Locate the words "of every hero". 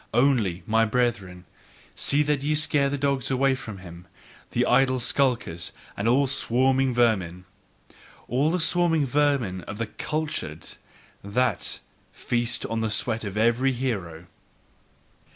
13.23-14.25